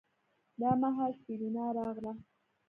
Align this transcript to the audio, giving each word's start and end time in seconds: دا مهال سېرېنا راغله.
دا 0.61 0.71
مهال 0.81 1.13
سېرېنا 1.23 1.65
راغله. 1.77 2.13